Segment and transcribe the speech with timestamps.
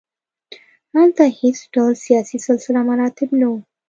[0.95, 3.57] هلته هېڅ ډول سیاسي سلسله مراتب نه وو.